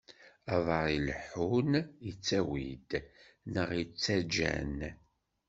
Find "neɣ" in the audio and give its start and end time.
3.53-3.69